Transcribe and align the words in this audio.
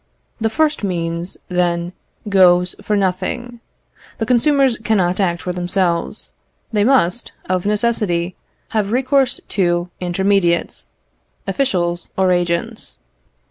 The 0.39 0.49
first 0.49 0.83
means, 0.83 1.37
then, 1.47 1.93
goes 2.27 2.73
for 2.81 2.97
nothing. 2.97 3.59
The 4.17 4.25
consumers 4.25 4.79
cannot 4.79 5.19
act 5.19 5.43
for 5.43 5.53
themselves. 5.53 6.31
They 6.73 6.83
must, 6.83 7.33
of 7.47 7.67
necessity, 7.67 8.35
have 8.69 8.91
recourse 8.91 9.39
to 9.49 9.91
intermediates, 9.99 10.89
officials 11.45 12.09
or 12.17 12.31
agents. 12.31 12.97